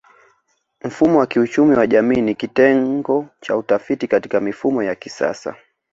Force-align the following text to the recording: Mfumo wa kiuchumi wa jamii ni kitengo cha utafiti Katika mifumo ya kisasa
Mfumo 0.83 1.19
wa 1.19 1.27
kiuchumi 1.27 1.75
wa 1.75 1.87
jamii 1.87 2.21
ni 2.21 2.35
kitengo 2.35 3.25
cha 3.41 3.57
utafiti 3.57 4.07
Katika 4.07 4.39
mifumo 4.39 4.83
ya 4.83 4.95
kisasa 4.95 5.55